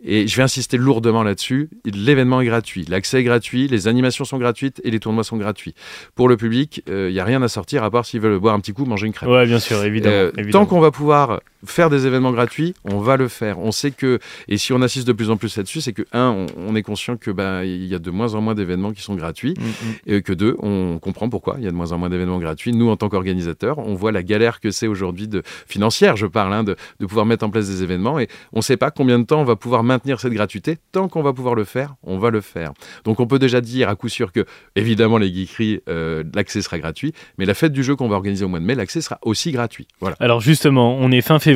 Et 0.04 0.28
je 0.28 0.36
vais 0.38 0.44
insister 0.44 0.78
lourdement 0.78 1.19
là-dessus. 1.24 1.70
L'événement 1.86 2.42
est 2.42 2.46
gratuit, 2.46 2.86
l'accès 2.88 3.20
est 3.20 3.24
gratuit, 3.24 3.68
les 3.68 3.88
animations 3.88 4.26
sont 4.26 4.38
gratuites 4.38 4.82
et 4.84 4.92
les 4.92 5.00
tournois 5.00 5.24
sont 5.24 5.38
gratuits. 5.38 5.74
Pour 6.16 6.28
le 6.30 6.38
public, 6.38 6.84
il 6.88 7.12
n'y 7.12 7.20
a 7.20 7.26
rien 7.26 7.42
à 7.42 7.48
sortir 7.48 7.84
à 7.84 7.92
part 7.92 8.06
s'ils 8.06 8.20
veulent 8.20 8.40
boire 8.40 8.56
un 8.56 8.60
petit 8.60 8.74
coup, 8.74 8.86
manger 8.86 9.08
une 9.08 9.14
crêpe. 9.14 9.30
Ouais, 9.30 9.46
bien 9.46 9.60
sûr, 9.60 9.84
évidemment. 9.84 10.16
Euh, 10.16 10.32
évidemment. 10.38 10.66
tant 10.66 10.70
qu'on 10.70 10.80
va 10.80 10.92
pouvoir 10.92 11.42
faire 11.66 11.90
des 11.90 12.08
événements 12.08 12.32
gratuits, 12.32 12.74
on 12.86 13.00
va 13.00 13.18
le 13.18 13.28
faire. 13.28 13.60
On 13.60 13.72
sait 13.72 13.92
que, 13.92 14.20
et 14.48 14.58
si 14.58 14.74
on 14.74 14.82
assiste 14.82 15.08
de 15.08 15.14
plus 15.14 15.30
en 15.30 15.38
plus 15.38 15.56
là-dessus, 15.58 15.82
c'est 15.82 15.94
que, 15.94 16.04
un, 16.14 16.30
on, 16.30 16.46
on 16.70 16.76
est 16.76 16.84
conscient 16.84 17.18
que 17.18 17.32
bah, 17.32 17.66
il 17.66 17.86
y 17.86 17.96
a 17.96 18.00
de 18.00 18.12
moins 18.12 18.34
en 18.36 18.42
moins 18.42 18.56
d'événements 18.56 18.94
qui 18.94 19.02
sont 19.02 19.16
gratuits, 19.16 19.50
Mm, 19.60 19.64
mm. 19.64 19.94
et 20.16 20.22
que 20.22 20.34
deux, 20.34 20.56
on 20.60 21.00
comprend 21.00 21.30
pourquoi 21.30 21.56
il 21.58 21.64
y 21.64 21.68
a 21.68 21.72
de 21.72 21.76
moins 21.76 21.92
en 21.92 21.98
moins 21.98 22.10
d'événements 22.10 22.40
gratuits. 22.40 22.72
Nous, 22.72 22.90
en 22.90 22.98
tant 22.98 23.10
qu'organisateurs, 23.10 23.80
on 23.80 23.96
voit 23.96 24.12
la 24.12 24.24
galère 24.24 24.60
que 24.60 24.72
c'est 24.72 24.88
aujourd'hui 24.88 25.28
de 25.28 25.44
financière, 25.68 26.16
je 26.16 26.26
parle, 26.26 26.54
hein, 26.54 26.64
de, 26.64 26.76
de 27.00 27.06
pouvoir 27.06 27.26
mettre 27.26 27.46
en 27.46 27.50
place 27.50 27.68
des 27.68 27.84
événements, 27.84 28.20
et 28.20 28.28
on 28.54 28.58
ne 28.60 28.64
sait 28.64 28.78
pas 28.78 28.92
combien 28.92 29.20
de 29.20 29.26
temps 29.26 29.42
on 29.42 29.46
va 29.46 29.56
pouvoir 29.56 29.84
maintenir 29.84 30.20
cette 30.20 30.34
gratuité. 30.34 30.78
Tant 30.92 31.08
qu'on 31.08 31.22
va 31.22 31.34
pouvoir 31.34 31.56
le 31.56 31.64
faire, 31.64 31.96
on 32.04 32.18
va 32.18 32.30
le 32.30 32.42
faire. 32.42 32.74
Donc, 33.04 33.20
on 33.20 33.28
peut 33.28 33.40
déjà 33.40 33.62
dire 33.62 33.90
à 33.90 33.96
coup 33.96 34.10
sûr 34.10 34.32
que, 34.32 34.46
évidemment, 34.76 35.18
les 35.18 35.34
geekeries, 35.34 35.82
euh, 35.90 36.24
l'accès 36.34 36.62
sera 36.62 36.80
gratuit, 36.80 37.14
mais 37.38 37.46
la 37.46 37.54
fête 37.54 37.74
du 37.74 37.84
jeu 37.84 37.96
qu'on 37.96 38.08
va 38.08 38.16
organiser 38.16 38.46
au 38.46 38.48
mois 38.48 38.60
de 38.60 38.66
mai, 38.66 38.76
l'accès 38.76 39.02
sera 39.02 39.20
aussi 39.24 39.52
gratuit. 39.52 39.88
Voilà. 40.00 40.16
Alors 40.20 40.42
justement, 40.42 40.98
on 41.00 41.12
est 41.12 41.22
fin 41.22 41.40
février, 41.40 41.49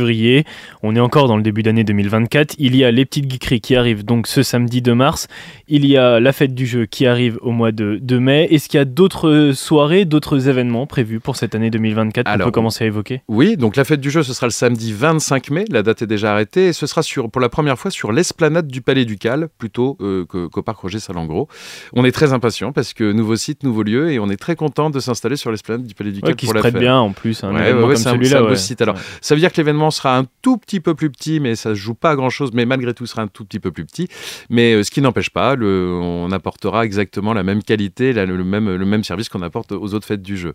on 0.81 0.95
est 0.95 0.99
encore 0.99 1.27
dans 1.27 1.37
le 1.37 1.43
début 1.43 1.63
d'année 1.63 1.83
2024. 1.83 2.55
Il 2.59 2.75
y 2.75 2.83
a 2.83 2.91
les 2.91 3.05
petites 3.05 3.29
geekeries 3.31 3.61
qui 3.61 3.75
arrivent 3.75 4.03
donc 4.05 4.27
ce 4.27 4.43
samedi 4.43 4.81
2 4.81 4.93
mars. 4.95 5.27
Il 5.67 5.85
y 5.85 5.97
a 5.97 6.19
la 6.19 6.31
fête 6.33 6.53
du 6.53 6.65
jeu 6.65 6.85
qui 6.85 7.05
arrive 7.05 7.37
au 7.41 7.51
mois 7.51 7.71
de, 7.71 7.97
de 8.01 8.17
mai. 8.17 8.47
Est-ce 8.51 8.67
qu'il 8.69 8.77
y 8.77 8.81
a 8.81 8.85
d'autres 8.85 9.51
soirées, 9.53 10.05
d'autres 10.05 10.47
événements 10.49 10.85
prévus 10.87 11.19
pour 11.19 11.35
cette 11.35 11.55
année 11.55 11.69
2024 11.69 12.31
qu'on 12.37 12.43
peut 12.45 12.51
commencer 12.51 12.83
à 12.83 12.87
évoquer? 12.87 13.21
Oui, 13.27 13.57
donc 13.57 13.75
la 13.75 13.83
fête 13.83 14.01
du 14.01 14.09
jeu, 14.11 14.23
ce 14.23 14.33
sera 14.33 14.47
le 14.47 14.51
samedi 14.51 14.93
25 14.93 15.49
mai, 15.51 15.65
la 15.71 15.83
date 15.83 16.01
est 16.01 16.07
déjà 16.07 16.31
arrêtée, 16.33 16.67
et 16.67 16.73
ce 16.73 16.87
sera 16.87 17.03
sur, 17.03 17.29
pour 17.29 17.41
la 17.41 17.49
première 17.49 17.77
fois 17.79 17.91
sur 17.91 18.11
l'esplanade 18.11 18.67
du 18.67 18.81
Palais 18.81 19.05
Ducal, 19.05 19.47
plutôt 19.57 19.97
euh, 20.01 20.25
qu'au 20.25 20.61
parc 20.61 20.79
Roger 20.79 20.99
Salengro. 20.99 21.47
On 21.93 22.05
est 22.05 22.11
très 22.11 22.33
impatients 22.33 22.71
parce 22.71 22.93
que 22.93 23.11
nouveau 23.11 23.35
site, 23.35 23.63
nouveau 23.63 23.83
lieu, 23.83 24.11
et 24.11 24.19
on 24.19 24.29
est 24.29 24.37
très 24.37 24.55
content 24.55 24.89
de 24.89 24.99
s'installer 24.99 25.35
sur 25.35 25.51
l'esplanade 25.51 25.85
du 25.85 25.93
Palais 25.95 26.11
Ducal 26.11 26.31
Ouais, 26.31 26.35
Qui 26.35 26.45
pour 26.45 26.51
se 26.51 26.55
la 26.55 26.59
prête 26.61 26.73
fête. 26.73 26.81
bien 26.81 26.97
en 26.97 27.11
plus, 27.11 27.41
Ouais, 27.43 27.49
ouais, 27.49 27.71
comme 27.81 27.95
c'est 27.95 28.09
un- 28.09 28.41
beau 28.43 28.55
site. 28.55 28.81
Alors. 28.81 28.95
Ça 29.21 29.35
veut 29.35 29.39
dire 29.41 29.51
que 29.51 29.57
l'événement 29.57 29.82
sera 29.91 30.17
un 30.17 30.25
tout 30.41 30.57
petit 30.57 30.79
peu 30.79 30.93
plus 30.95 31.09
petit, 31.09 31.39
mais 31.39 31.55
ça 31.55 31.69
se 31.71 31.75
joue 31.75 31.93
pas 31.93 32.11
à 32.11 32.15
grand 32.15 32.29
chose, 32.29 32.51
mais 32.53 32.65
malgré 32.65 32.93
tout 32.93 33.05
sera 33.05 33.21
un 33.21 33.27
tout 33.27 33.45
petit 33.45 33.59
peu 33.59 33.71
plus 33.71 33.85
petit. 33.85 34.07
Mais 34.49 34.73
euh, 34.73 34.83
ce 34.83 34.91
qui 34.91 35.01
n'empêche 35.01 35.29
pas, 35.29 35.55
on 35.55 36.31
apportera 36.31 36.85
exactement 36.85 37.33
la 37.33 37.43
même 37.43 37.63
qualité, 37.63 38.13
le, 38.13 38.43
même, 38.43 39.03
service 39.03 39.29
qu'on 39.29 39.41
apporte 39.41 39.71
aux 39.71 39.93
autres 39.93 40.05
fêtes 40.05 40.21
du 40.21 40.37
jeu. 40.37 40.53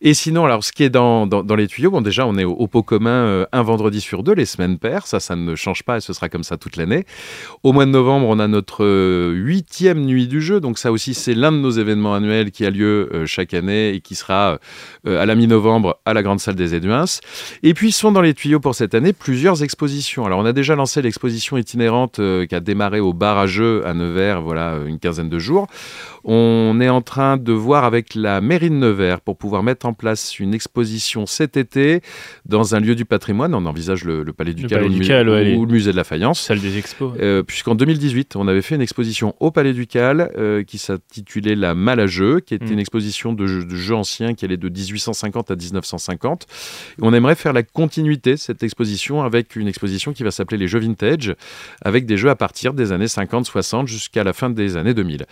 Et 0.00 0.14
sinon, 0.14 0.44
alors 0.44 0.64
ce 0.64 0.72
qui 0.72 0.84
est 0.84 0.90
dans, 0.90 1.28
les 1.56 1.66
tuyaux, 1.66 1.90
bon 1.90 2.00
déjà 2.00 2.26
on 2.26 2.36
est 2.36 2.44
au, 2.44 2.66
pot 2.66 2.82
commun 2.82 3.10
euh, 3.10 3.46
un 3.52 3.62
vendredi 3.62 4.00
sur 4.00 4.22
deux, 4.22 4.34
les 4.34 4.46
semaines 4.46 4.78
paires, 4.78 5.06
ça 5.06 5.20
ça 5.20 5.36
ne 5.36 5.54
change 5.54 5.82
pas 5.82 5.98
et 5.98 6.00
ce 6.00 6.12
sera 6.12 6.28
comme 6.28 6.44
ça 6.44 6.56
toute 6.56 6.76
l'année. 6.76 7.04
Au 7.62 7.72
mois 7.72 7.86
de 7.86 7.90
novembre, 7.90 8.26
on 8.28 8.38
a 8.38 8.48
notre 8.48 8.84
euh, 8.84 9.32
huitième 9.32 10.00
nuit 10.04 10.26
du 10.26 10.40
jeu, 10.40 10.60
donc 10.60 10.78
ça 10.78 10.92
aussi 10.92 11.14
c'est 11.14 11.34
l'un 11.34 11.52
de 11.52 11.58
nos 11.58 11.70
événements 11.70 12.14
annuels 12.14 12.50
qui 12.50 12.64
a 12.64 12.70
lieu 12.70 13.24
chaque 13.26 13.54
année 13.54 13.90
et 13.94 14.00
qui 14.00 14.14
sera 14.14 14.58
à 15.06 15.26
la 15.26 15.34
mi-novembre 15.34 15.98
à 16.04 16.14
la 16.14 16.22
grande 16.22 16.40
salle 16.40 16.54
des 16.54 16.74
Éduins. 16.74 17.04
Et 17.62 17.74
puis 17.74 17.92
sont 17.92 18.12
dans 18.12 18.20
les 18.20 18.34
tuyaux 18.34 18.60
pour 18.62 18.74
cette 18.74 18.94
année 18.94 19.12
plusieurs 19.12 19.62
expositions. 19.62 20.24
Alors 20.24 20.38
on 20.40 20.46
a 20.46 20.54
déjà 20.54 20.74
lancé 20.74 21.02
l'exposition 21.02 21.58
itinérante 21.58 22.18
euh, 22.18 22.46
qui 22.46 22.54
a 22.54 22.60
démarré 22.60 23.00
au 23.00 23.12
bar 23.12 23.36
à 23.36 23.46
jeux 23.46 23.86
à 23.86 23.92
Nevers, 23.92 24.40
voilà 24.40 24.78
une 24.86 24.98
quinzaine 24.98 25.28
de 25.28 25.38
jours. 25.38 25.66
On 26.24 26.78
est 26.80 26.88
en 26.88 27.02
train 27.02 27.36
de 27.36 27.52
voir 27.52 27.84
avec 27.84 28.14
la 28.14 28.40
mairie 28.40 28.70
de 28.70 28.76
Nevers 28.76 29.20
pour 29.20 29.36
pouvoir 29.36 29.62
mettre 29.62 29.86
en 29.86 29.92
place 29.92 30.38
une 30.38 30.54
exposition 30.54 31.26
cet 31.26 31.56
été 31.56 32.00
dans 32.46 32.76
un 32.76 32.80
lieu 32.80 32.94
du 32.94 33.04
patrimoine. 33.04 33.54
On 33.54 33.66
envisage 33.66 34.04
le, 34.04 34.24
Palais 34.32 34.54
du 34.54 34.66
Cal, 34.66 34.84
ou, 34.84 35.66
le 35.66 35.72
musée 35.72 35.90
de 35.90 35.96
la 35.96 36.04
Faïence. 36.04 36.40
Salle 36.40 36.60
des 36.60 36.78
expos. 36.78 37.12
Euh, 37.20 37.42
puisqu'en 37.42 37.74
2018, 37.74 38.36
on 38.36 38.46
avait 38.46 38.62
fait 38.62 38.76
une 38.76 38.82
exposition 38.82 39.34
au 39.40 39.50
Palais 39.50 39.72
du 39.72 39.86
Cal 39.86 40.30
euh, 40.38 40.62
qui 40.62 40.78
s'intitulait 40.78 41.56
La 41.56 41.74
Malle 41.74 42.00
à 42.00 42.06
jeu, 42.06 42.38
qui 42.38 42.54
était 42.54 42.66
mm. 42.66 42.72
une 42.72 42.78
exposition 42.78 43.32
de 43.32 43.46
jeux, 43.46 43.64
de 43.64 43.74
jeux, 43.74 43.96
anciens 43.96 44.34
qui 44.34 44.44
allait 44.44 44.56
de 44.56 44.68
1850 44.68 45.50
à 45.50 45.56
1950. 45.56 46.46
Et 46.98 47.02
on 47.02 47.12
aimerait 47.12 47.34
faire 47.34 47.52
la 47.52 47.64
continuité 47.64 48.34
de 48.34 48.36
cette 48.52 48.62
exposition 48.62 49.22
avec 49.22 49.56
une 49.56 49.66
exposition 49.66 50.12
qui 50.12 50.22
va 50.22 50.30
s'appeler 50.30 50.58
les 50.58 50.68
jeux 50.68 50.78
vintage, 50.78 51.34
avec 51.82 52.04
des 52.04 52.18
jeux 52.18 52.28
à 52.28 52.36
partir 52.36 52.74
des 52.74 52.92
années 52.92 53.06
50-60 53.06 53.86
jusqu'à 53.86 54.24
la 54.24 54.34
fin 54.34 54.50
des 54.50 54.76
années 54.76 54.92
2000. 54.92 55.24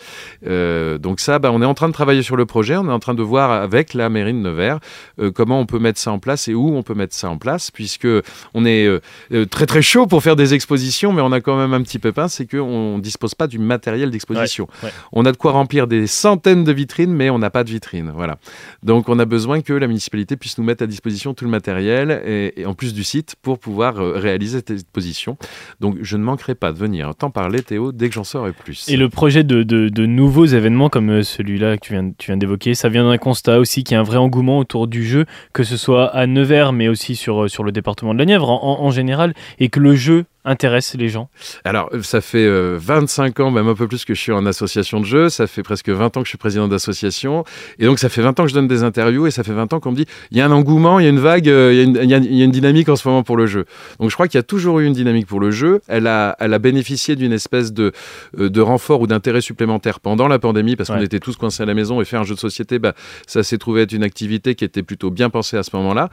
Euh, 0.47 0.97
donc 0.97 1.21
ça, 1.21 1.39
bah, 1.39 1.51
on 1.53 1.61
est 1.61 1.67
en 1.67 1.75
train 1.75 1.89
de 1.89 1.93
travailler 1.93 2.23
sur 2.23 2.37
le 2.37 2.47
projet, 2.47 2.77
on 2.77 2.87
est 2.89 2.93
en 2.93 2.99
train 2.99 3.15
de 3.15 3.23
voir 3.23 3.51
avec 3.51 3.93
la 3.93 4.09
mairie 4.09 4.33
de 4.33 4.39
Nevers 4.39 4.81
euh, 5.19 5.31
comment 5.31 5.61
on 5.61 5.67
peut 5.67 5.79
mettre 5.79 6.01
ça 6.01 6.13
en 6.13 6.19
place 6.19 6.49
et 6.49 6.55
où 6.55 6.75
on 6.75 6.83
peut 6.83 6.95
mettre 6.95 7.15
ça 7.15 7.29
en 7.29 7.37
place, 7.37 7.71
puisque 7.71 8.09
on 8.55 8.65
est 8.65 8.87
euh, 8.87 9.45
très 9.51 9.67
très 9.67 9.83
chaud 9.83 10.07
pour 10.07 10.23
faire 10.23 10.37
des 10.37 10.55
expositions, 10.55 11.13
mais 11.13 11.21
on 11.21 11.33
a 11.33 11.43
quand 11.43 11.59
même 11.59 11.75
un 11.75 11.83
petit 11.83 11.99
pépin, 11.99 12.29
c'est 12.29 12.47
qu'on 12.47 12.97
ne 12.97 13.03
dispose 13.03 13.35
pas 13.35 13.49
du 13.49 13.59
matériel 13.59 14.11
d'exposition. 14.11 14.67
On 15.13 15.27
a 15.27 15.33
de 15.33 15.37
quoi 15.37 15.53
remplir 15.53 15.87
des 15.87 16.07
centaines 16.07 16.65
de 16.65 16.73
vitrines, 16.73 17.13
mais 17.13 17.29
on 17.29 17.39
n'a 17.39 17.51
pas 17.51 17.65
de 17.65 17.71
vitrines. 17.71 18.13
Voilà. 18.15 18.39
Donc 18.83 19.11
on 19.11 19.19
a 19.19 19.27
besoin 19.27 19.61
que 19.61 19.75
la 19.75 19.89
municipalité 19.89 20.37
puisse 20.37 20.57
nous 20.57 20.65
mettre 20.65 20.83
à 20.83 20.87
disposition 20.87 21.35
tout 21.35 21.45
le 21.45 21.51
matériel 21.51 22.23
et, 22.57 22.65
en 22.65 22.75
plus 22.75 22.95
du 22.95 23.05
pour 23.43 23.59
pouvoir 23.59 23.97
réaliser 23.97 24.59
cette 24.59 24.71
exposition. 24.71 25.37
Donc 25.81 25.97
je 26.01 26.17
ne 26.17 26.23
manquerai 26.23 26.55
pas 26.55 26.73
de 26.73 26.79
venir 26.79 27.15
t'en 27.15 27.31
parler, 27.31 27.63
Théo, 27.63 27.93
dès 27.93 28.09
que 28.09 28.15
j'en 28.15 28.25
saurai 28.25 28.53
plus. 28.53 28.89
Et 28.89 28.97
le 28.97 29.09
projet 29.09 29.45
de, 29.45 29.63
de 29.63 30.07
nouveaux 30.07 30.47
événements 30.47 30.89
comme 30.89 31.11
euh, 31.11 31.23
celui-là 31.23 31.77
que 31.77 31.83
tu 31.83 31.93
viens, 31.93 32.37
d'évoquer, 32.37 32.75
ça 32.75 32.89
vient 32.89 33.09
d'un 33.09 33.19
constat 33.19 33.59
aussi 33.59 33.85
qu'il 33.85 33.95
y 33.95 33.97
a 33.97 34.01
un 34.01 34.05
vrai 34.05 34.17
engouement 34.17 34.59
autour 34.59 34.87
du 34.87 35.05
jeu, 35.05 35.27
que 35.53 35.63
ce 35.65 35.77
soit 35.77 36.07
à 36.07 36.27
Nevers, 36.27 36.73
mais 36.73 36.89
aussi 36.89 37.17
sur, 37.17 37.45
euh, 37.45 37.49
sur 37.49 37.65
le 37.65 37.73
département 37.73 38.15
de 38.15 38.19
la 38.19 38.25
Nièvre 38.25 38.51
en 38.51 38.91
général, 38.91 39.35
et 39.59 39.69
que 39.69 39.81
le 39.81 39.95
jeu 39.95 40.25
intéresse 40.45 40.95
les 40.95 41.09
gens. 41.09 41.29
Alors, 41.65 41.91
ça 42.03 42.21
fait 42.21 42.49
25 42.49 43.39
euh, 43.39 43.45
ans, 43.45 43.51
même 43.51 43.69
un 43.69 43.75
peu 43.75 43.87
plus 43.87 44.05
que 44.05 44.15
je 44.15 44.21
suis 44.21 44.33
en 44.33 44.47
association 44.47 45.01
de 45.01 45.05
jeux, 45.05 45.29
ça 45.29 45.47
fait 45.47 45.63
presque 45.63 45.91
20 45.91 46.17
ans 46.17 46.21
que 46.21 46.27
je 46.27 46.31
suis 46.31 46.39
président 46.39 46.67
d'association, 46.67 47.45
et 47.79 47.85
donc 47.85 47.99
ça 47.99 48.09
fait 48.09 48.23
20 48.23 48.41
ans 48.41 48.45
que 48.45 48.49
je 48.49 48.55
donne 48.55 48.69
des 48.69 48.83
interviews, 48.83 49.27
et 49.27 49.31
ça 49.31 49.43
fait 49.45 49.53
20 49.53 49.73
ans 49.75 49.81
qu'on 49.81 49.91
me 49.91 49.97
dit, 49.97 50.07
il 50.31 50.39
y 50.39 50.41
a 50.41 50.47
un 50.47 50.51
engouement, 50.51 50.99
il 50.99 51.05
y 51.05 51.07
a 51.07 51.11
une 51.11 51.19
vague, 51.19 51.49
euh, 51.49 51.73
il 51.75 52.11
y, 52.11 52.15
a 52.15 52.45
une 52.45 52.51
dynamique 52.51 52.89
en 52.89 52.97
ce 52.97 53.07
moment 53.07 53.23
pour 53.23 53.37
le 53.37 53.47
jeu. 53.47 53.67
Donc 53.99 54.09
je 54.09 54.15
crois 54.15 54.29
qu'il 54.29 54.39
y 54.39 54.41
a 54.41 54.45
toujours 54.45 54.81
eu 54.81 54.87
une 54.87 54.95
dynamique 54.95 55.27
pour 55.27 55.41
le 55.41 55.51
jeu, 55.51 55.83
elle 55.89 56.07
a, 56.07 56.37
elle 56.41 56.55
a 56.55 56.59
bénéficié 56.59 57.17
d'une 57.17 57.33
espèce 57.33 57.73
de, 57.73 57.93
euh, 58.39 58.49
de 58.49 58.61
renfort 58.61 59.03
ou 59.03 59.07
d'intérêt 59.07 59.43
supplémentaire 59.43 60.01
pendant 60.01 60.27
la 60.27 60.39
pandémie, 60.39 60.75
parce 60.75 60.89
qu'on 60.89 61.01
était 61.01 61.21
tous 61.21 61.37
coincés 61.37 61.63
à 61.63 61.67
la 61.67 61.75
maison, 61.75 62.01
et 62.01 62.05
faire 62.07 62.21
un 62.21 62.25
jeu 62.25 62.35
de 62.35 62.41
société, 62.41 62.79
bah, 62.79 62.95
ça 63.27 63.43
s'est 63.43 63.59
trouvé 63.59 63.83
être 63.83 63.93
une 63.93 64.05
activité 64.05 64.55
qui 64.55 64.65
était 64.65 64.83
plutôt 64.83 65.11
bien 65.11 65.29
pensée 65.29 65.59
à 65.59 65.63
ce 65.63 65.77
moment-là. 65.77 66.09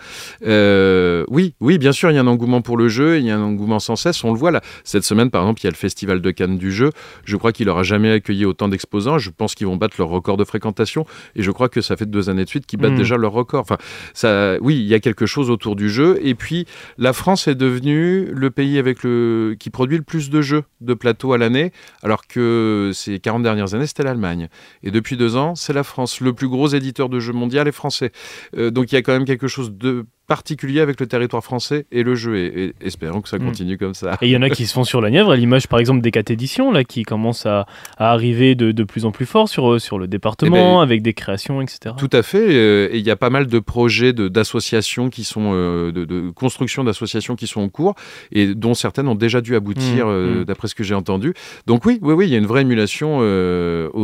oui, 1.29 1.53
oui, 1.61 1.77
bien 1.77 1.93
sûr, 1.93 2.11
il 2.11 2.15
y 2.15 2.17
a 2.17 2.21
un 2.21 2.27
engouement 2.27 2.61
pour 2.61 2.75
le 2.75 2.89
jeu, 2.89 3.19
il 3.19 3.25
y 3.25 3.31
a 3.31 3.37
un 3.37 3.41
engouement 3.41 3.79
sans 3.79 3.95
cesse, 3.95 4.16
on 4.23 4.33
le 4.33 4.39
voit 4.39 4.51
là. 4.51 4.61
Cette 4.83 5.03
semaine, 5.03 5.29
par 5.29 5.41
exemple, 5.41 5.61
il 5.61 5.65
y 5.65 5.67
a 5.67 5.71
le 5.71 5.75
Festival 5.75 6.21
de 6.21 6.31
Cannes 6.31 6.57
du 6.57 6.71
jeu. 6.71 6.91
Je 7.25 7.37
crois 7.37 7.51
qu'il 7.51 7.67
n'aura 7.67 7.83
jamais 7.83 8.11
accueilli 8.11 8.45
autant 8.45 8.67
d'exposants. 8.67 9.17
Je 9.17 9.29
pense 9.29 9.55
qu'ils 9.55 9.67
vont 9.67 9.77
battre 9.77 9.95
leur 9.99 10.09
record 10.09 10.37
de 10.37 10.43
fréquentation. 10.43 11.05
Et 11.35 11.43
je 11.43 11.51
crois 11.51 11.69
que 11.69 11.81
ça 11.81 11.95
fait 11.95 12.05
deux 12.05 12.29
années 12.29 12.45
de 12.45 12.49
suite 12.49 12.65
qu'ils 12.65 12.79
battent 12.79 12.93
hmm. 12.93 12.97
déjà 12.97 13.17
leur 13.17 13.31
record. 13.31 13.61
Enfin, 13.61 13.77
ça, 14.13 14.57
oui, 14.61 14.75
il 14.75 14.87
y 14.87 14.93
a 14.93 14.99
quelque 14.99 15.25
chose 15.25 15.49
autour 15.49 15.75
du 15.75 15.89
jeu. 15.89 16.19
Et 16.21 16.35
puis, 16.35 16.65
la 16.97 17.13
France 17.13 17.47
est 17.47 17.55
devenue 17.55 18.25
le 18.25 18.49
pays 18.51 18.77
avec 18.77 19.03
le, 19.03 19.55
qui 19.59 19.69
produit 19.69 19.97
le 19.97 20.03
plus 20.03 20.29
de 20.29 20.41
jeux 20.41 20.63
de 20.81 20.93
plateau 20.93 21.33
à 21.33 21.37
l'année, 21.37 21.71
alors 22.03 22.27
que 22.27 22.91
ces 22.93 23.19
40 23.19 23.43
dernières 23.43 23.73
années, 23.73 23.87
c'était 23.87 24.03
l'Allemagne. 24.03 24.49
Et 24.83 24.91
depuis 24.91 25.17
deux 25.17 25.35
ans, 25.35 25.55
c'est 25.55 25.73
la 25.73 25.83
France. 25.83 26.21
Le 26.21 26.33
plus 26.33 26.47
gros 26.47 26.67
éditeur 26.67 27.09
de 27.09 27.19
jeux 27.19 27.33
mondial 27.33 27.67
est 27.67 27.71
français. 27.71 28.11
Euh, 28.55 28.71
donc, 28.71 28.91
il 28.91 28.95
y 28.95 28.97
a 28.97 29.01
quand 29.01 29.13
même 29.13 29.25
quelque 29.25 29.47
chose 29.47 29.71
de 29.71 30.05
particulier 30.27 30.81
avec 30.81 30.99
le 30.99 31.07
territoire 31.07 31.43
français 31.43 31.85
et 31.91 32.03
le 32.03 32.15
jeu. 32.15 32.37
Et, 32.37 32.73
espérons 32.81 33.21
que 33.21 33.29
ça 33.29 33.37
hmm. 33.37 33.45
continue 33.45 33.77
comme 33.77 33.93
ça. 33.93 34.17
Et 34.21 34.27
il 34.27 34.31
y 34.31 34.37
en 34.37 34.41
a 34.41 34.49
qui 34.49 34.67
se 34.67 34.73
font 34.73 34.83
sur 34.83 35.01
la 35.01 35.09
Nièvre, 35.09 35.31
à 35.31 35.35
l'image 35.35 35.67
par 35.67 35.79
exemple 35.79 36.01
des 36.01 36.11
4 36.11 36.31
éditions, 36.31 36.71
là, 36.71 36.83
qui 36.83 37.03
commencent 37.03 37.45
à, 37.45 37.65
arriver 37.97 38.55
de, 38.55 38.71
de, 38.71 38.83
plus 38.83 39.05
en 39.05 39.11
plus 39.11 39.25
fort 39.25 39.49
sur, 39.49 39.79
sur 39.79 39.97
le 39.97 40.07
département, 40.07 40.55
eh 40.57 40.59
ben, 40.59 40.81
avec 40.81 41.01
des 41.01 41.13
créations, 41.13 41.61
etc. 41.61 41.95
Tout 41.97 42.09
à 42.11 42.21
fait. 42.23 42.45
Euh, 42.49 42.89
et 42.91 42.97
il 42.97 43.05
y 43.05 43.11
a 43.11 43.15
pas 43.15 43.29
mal 43.29 43.47
de 43.47 43.59
projets 43.59 44.13
d'associations 44.13 45.09
qui 45.09 45.23
sont, 45.23 45.51
euh, 45.53 45.91
de, 45.91 46.29
construction 46.31 46.83
d'associations 46.83 47.35
qui 47.35 47.47
sont 47.47 47.61
en 47.61 47.69
cours 47.69 47.95
et 48.31 48.53
dont 48.53 48.73
certaines 48.73 49.07
ont 49.07 49.15
déjà 49.15 49.41
dû 49.41 49.55
aboutir, 49.55 50.07
hmm, 50.07 50.09
euh, 50.09 50.41
hmm. 50.41 50.45
d'après 50.45 50.67
ce 50.67 50.75
que 50.75 50.83
j'ai 50.83 50.95
entendu. 50.95 51.33
Donc 51.65 51.85
oui, 51.85 51.99
oui, 52.01 52.13
oui, 52.13 52.27
il 52.27 52.31
y 52.31 52.35
a 52.35 52.37
une 52.37 52.45
vraie 52.45 52.61
émulation 52.61 53.17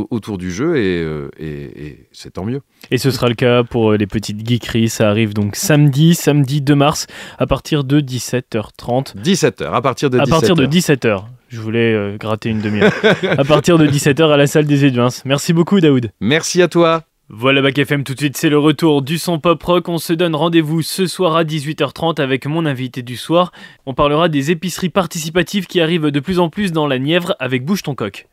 autour 0.09 0.37
du 0.37 0.51
jeu 0.51 0.77
et, 0.77 1.05
et 1.39 2.07
c'est 2.11 2.33
tant 2.33 2.45
mieux. 2.45 2.61
Et 2.91 2.97
ce 2.97 3.11
sera 3.11 3.27
le 3.27 3.35
cas 3.35 3.63
pour 3.63 3.93
les 3.93 4.07
petites 4.07 4.47
geekeries. 4.47 4.89
Ça 4.89 5.09
arrive 5.09 5.33
donc 5.33 5.55
samedi 5.55 6.12
samedi 6.13 6.61
2 6.61 6.75
mars, 6.75 7.07
à 7.37 7.47
partir 7.47 7.83
de 7.83 7.99
17h30. 7.99 9.15
17h, 9.17 9.71
à 9.71 9.81
partir 9.81 10.09
de 10.09 10.17
17h. 10.17 10.21
À 10.21 10.27
partir 10.27 10.55
de 10.55 10.65
17h. 10.65 11.23
Je 11.49 11.59
voulais 11.59 11.93
euh, 11.93 12.17
gratter 12.17 12.49
une 12.49 12.61
demi-heure. 12.61 12.93
à 13.37 13.43
partir 13.43 13.77
de 13.77 13.87
17h 13.87 14.31
à 14.31 14.37
la 14.37 14.47
salle 14.47 14.65
des 14.65 14.85
Éduins. 14.85 15.09
Merci 15.25 15.53
beaucoup, 15.53 15.79
Daoud. 15.79 16.11
Merci 16.19 16.61
à 16.61 16.67
toi. 16.67 17.03
Voilà 17.29 17.61
Bac 17.61 17.77
FM 17.77 18.03
tout 18.03 18.13
de 18.13 18.19
suite, 18.19 18.37
c'est 18.37 18.49
le 18.49 18.59
retour 18.59 19.01
du 19.01 19.17
son 19.17 19.39
pop 19.39 19.63
rock. 19.63 19.87
On 19.87 19.97
se 19.97 20.13
donne 20.13 20.35
rendez-vous 20.35 20.81
ce 20.81 21.07
soir 21.07 21.35
à 21.35 21.43
18h30 21.43 22.21
avec 22.21 22.45
mon 22.45 22.65
invité 22.65 23.01
du 23.01 23.17
soir. 23.17 23.51
On 23.85 23.93
parlera 23.93 24.29
des 24.29 24.51
épiceries 24.51 24.89
participatives 24.89 25.65
qui 25.65 25.79
arrivent 25.79 26.11
de 26.11 26.19
plus 26.19 26.39
en 26.39 26.49
plus 26.49 26.71
dans 26.73 26.85
la 26.85 26.99
Nièvre 26.99 27.35
avec 27.39 27.65
Bouge 27.65 27.81
ton 27.81 27.95
coq. 27.95 28.27